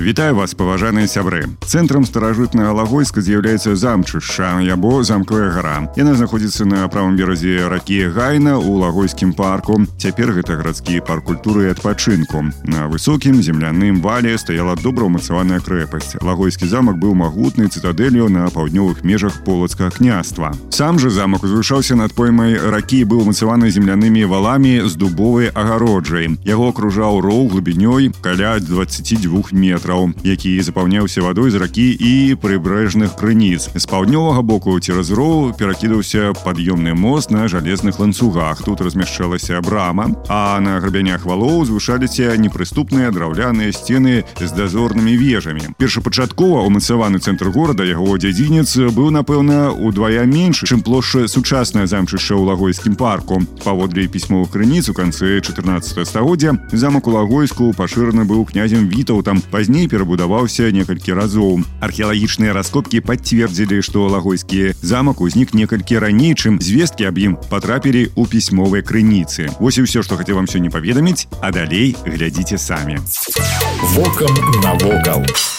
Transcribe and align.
Вітаю 0.00 0.34
вас 0.34 0.54
паважаныя 0.56 1.04
сябры 1.04 1.44
цэнтрам 1.68 2.06
старажытнага 2.08 2.72
лагойска 2.72 3.20
з'яўляецца 3.20 3.76
замчышша 3.76 4.64
або 4.72 5.02
замкавая 5.04 5.50
гара 5.52 5.74
яна 5.92 6.14
знаходзіцца 6.16 6.64
на 6.64 6.88
правым 6.88 7.18
беразе 7.20 7.68
ракі 7.68 8.08
гайна 8.08 8.56
у 8.56 8.80
лагойскім 8.80 9.34
парку 9.36 9.76
цяпер 10.00 10.32
гэта 10.32 10.56
гарадскі 10.56 11.04
парк 11.04 11.28
культуры 11.28 11.68
і 11.68 11.72
адпачынку 11.76 12.48
на 12.64 12.88
высокім 12.88 13.44
земляным 13.44 14.00
вале 14.00 14.38
стаяла 14.40 14.72
добра 14.80 15.04
ўмацаваная 15.04 15.60
крэпасць 15.60 16.16
лагойскі 16.24 16.64
замак 16.64 16.96
быў 16.96 17.12
магутнай 17.20 17.68
цытадэлью 17.68 18.32
на 18.32 18.48
паўднёвых 18.48 19.04
межах 19.04 19.44
полацкага 19.44 19.92
княства 19.92 20.56
сам 20.72 20.96
же 20.96 21.12
замак 21.12 21.44
узвышаўся 21.44 21.92
над 21.92 22.16
поймай 22.16 22.56
ракі 22.56 23.04
быў 23.04 23.28
умацаваны 23.28 23.68
землянымі 23.68 24.24
валамі 24.24 24.80
з 24.88 24.96
дубовай 24.96 25.52
агароджай 25.52 26.40
яго 26.48 26.72
акружаў 26.72 27.20
роў 27.20 27.52
глыбінёй 27.52 28.16
каля 28.24 28.56
22 28.56 29.52
метров 29.52 29.83
метраў 29.84 30.10
які 30.24 30.56
запаўняўся 30.64 31.22
вадой 31.22 31.50
з 31.50 31.60
ракі 31.60 31.88
і 31.92 32.34
прыбрэжных 32.40 33.16
крыніц 33.20 33.68
з 33.74 33.84
паўднёвага 33.84 34.42
боку 34.42 34.78
цераз 34.80 35.12
роў 35.12 35.52
перакідаўся 35.58 36.32
пад'ёмны 36.44 36.94
мост 36.94 37.30
на 37.30 37.46
жалезных 37.48 38.00
ланцугах 38.00 38.62
тут 38.64 38.80
размяшчалася 38.80 39.60
брама 39.60 40.08
а 40.28 40.58
на 40.60 40.80
грабянях 40.80 41.26
валоў 41.28 41.64
звышаліся 41.68 42.36
непрыступныя 42.40 43.12
драўляныя 43.12 43.72
сцены 43.76 44.24
з 44.40 44.50
дазорнымі 44.56 45.16
вежамі 45.20 45.68
першапачаткова 45.76 46.64
умацаваны 46.64 47.20
цэнтр 47.20 47.52
горада 47.52 47.84
яго 47.84 48.16
дзядзінец 48.16 48.94
быў 48.96 49.10
напэўна 49.12 49.70
удвая 49.70 50.24
менш 50.24 50.64
чым 50.64 50.82
плошча 50.82 51.28
сучасная 51.28 51.86
замчышча 51.86 52.34
ў 52.34 52.48
лагойскім 52.48 52.96
парку 52.96 53.42
паводле 53.64 54.08
пісьмовых 54.08 54.50
крыніц 54.50 54.88
у 54.88 54.94
канцы 54.94 55.40
14 55.40 56.06
стагоддзя 56.06 56.56
замак 56.72 57.06
у 57.06 57.16
лагойску 57.16 57.72
пашыраны 57.76 58.24
быў 58.24 58.44
князем 58.48 58.88
вітаў 58.88 59.22
там 59.22 59.42
пазней 59.50 59.73
пазней 59.74 59.88
перабудаваўся 59.90 60.70
некалькі 60.70 61.18
разоў 61.18 61.60
археалагічныя 61.84 62.54
раскопкі 62.56 63.02
пацвердзілі 63.04 63.82
што 63.84 64.08
лагойскі 64.08 64.72
замак 64.80 65.20
узнік 65.20 65.54
некалькі 65.54 65.98
раней 65.98 66.34
чым 66.38 66.62
звесткі 66.62 67.10
аб 67.10 67.18
ім 67.18 67.38
патрапілі 67.52 68.08
ў 68.14 68.22
пісьмовыя 68.30 68.86
крыніцы 68.86 69.50
Вось 69.60 69.82
і 69.82 69.86
ўсё 69.86 70.06
што 70.06 70.16
хацеў 70.16 70.40
вам 70.40 70.46
сёння 70.46 70.70
паведаміць 70.70 71.26
а 71.42 71.50
далей 71.50 71.96
глядзіце 72.06 72.58
самі 72.58 73.02
вокам 73.94 74.32
навокал 74.62 75.26
у 75.26 75.53